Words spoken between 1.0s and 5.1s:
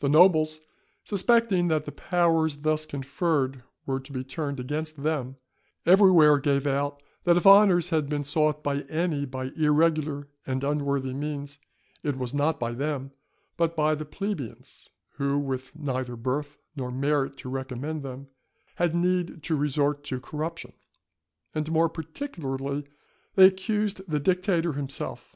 suspecting that the powers thus conferred were to be turned against